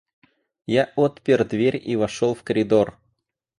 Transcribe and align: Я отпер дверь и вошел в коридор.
Я 0.73 0.89
отпер 0.95 1.45
дверь 1.45 1.77
и 1.85 1.95
вошел 1.95 2.33
в 2.33 2.41
коридор. 2.41 2.97